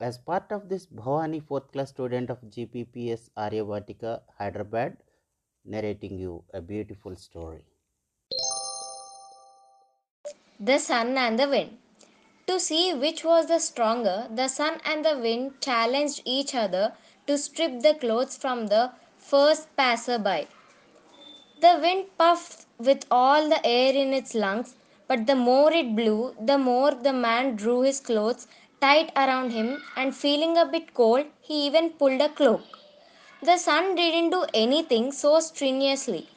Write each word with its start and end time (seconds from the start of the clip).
As 0.00 0.18
part 0.18 0.52
of 0.52 0.68
this 0.68 0.86
bhavani 0.86 1.42
fourth 1.42 1.72
class 1.72 1.90
student 1.90 2.30
of 2.30 2.38
gbps 2.56 3.30
aryavatika 3.44 4.20
hyderabad 4.38 4.96
narrating 5.64 6.18
you 6.18 6.44
a 6.54 6.60
beautiful 6.60 7.16
story. 7.16 7.64
The 10.60 10.78
sun 10.78 11.16
and 11.18 11.38
the 11.38 11.48
wind. 11.48 11.78
To 12.48 12.60
see 12.60 12.94
which 12.94 13.24
was 13.24 13.46
the 13.46 13.58
stronger, 13.58 14.28
the 14.30 14.46
sun 14.46 14.80
and 14.84 15.04
the 15.04 15.18
wind 15.18 15.60
challenged 15.60 16.22
each 16.24 16.54
other 16.54 16.92
to 17.26 17.36
strip 17.36 17.80
the 17.80 17.94
clothes 17.94 18.36
from 18.36 18.68
the 18.68 18.92
first 19.18 19.74
passerby. 19.76 20.46
The 21.60 21.78
wind 21.82 22.06
puffed 22.16 22.66
with 22.78 23.04
all 23.10 23.48
the 23.48 23.66
air 23.66 23.92
in 23.92 24.14
its 24.14 24.32
lungs, 24.32 24.76
but 25.08 25.26
the 25.26 25.34
more 25.34 25.72
it 25.72 25.96
blew, 25.96 26.36
the 26.40 26.56
more 26.56 26.92
the 26.92 27.12
man 27.12 27.56
drew 27.56 27.80
his 27.80 27.98
clothes 27.98 28.46
tight 28.80 29.10
around 29.16 29.50
him, 29.50 29.82
and 29.96 30.14
feeling 30.14 30.56
a 30.56 30.66
bit 30.66 30.94
cold, 30.94 31.26
he 31.40 31.66
even 31.66 31.90
pulled 31.90 32.20
a 32.20 32.28
cloak. 32.28 32.62
The 33.42 33.58
sun 33.58 33.96
didn't 33.96 34.30
do 34.30 34.44
anything 34.54 35.10
so 35.10 35.40
strenuously. 35.40 36.28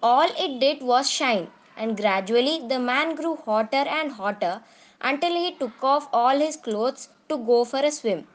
All 0.00 0.28
it 0.38 0.60
did 0.60 0.82
was 0.82 1.10
shine, 1.10 1.50
and 1.76 1.96
gradually 1.96 2.64
the 2.68 2.78
man 2.78 3.16
grew 3.16 3.34
hotter 3.34 3.84
and 3.98 4.12
hotter 4.12 4.62
until 5.00 5.34
he 5.34 5.52
took 5.52 5.82
off 5.82 6.08
all 6.12 6.38
his 6.38 6.56
clothes 6.56 7.08
to 7.28 7.36
go 7.38 7.64
for 7.64 7.80
a 7.80 7.90
swim. 7.90 8.26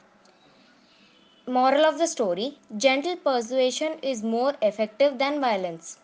Moral 1.46 1.84
of 1.84 1.98
the 1.98 2.08
story 2.08 2.58
Gentle 2.76 3.14
persuasion 3.14 3.96
is 4.02 4.24
more 4.24 4.56
effective 4.60 5.18
than 5.18 5.40
violence. 5.40 5.98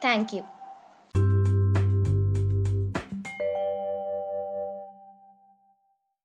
Thank 0.00 0.32
you. 0.32 0.44